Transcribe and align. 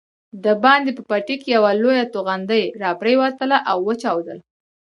دباندې 0.45 0.91
په 0.97 1.03
بټۍ 1.09 1.35
کې 1.41 1.49
یوه 1.57 1.71
لویه 1.81 2.05
توغندۍ 2.13 2.63
راپرېوتله 2.83 3.57
او 3.71 3.77
وچاودل. 3.87 4.39